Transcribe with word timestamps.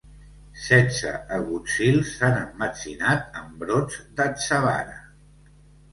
Setze 0.67 1.11
agutzils 1.35 2.15
s'han 2.15 2.39
emmetzinat 2.39 3.39
amb 3.43 3.61
brots 3.65 4.03
d'atzavara. 4.19 4.99